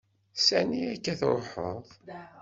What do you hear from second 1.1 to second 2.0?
ara truḥeḍ?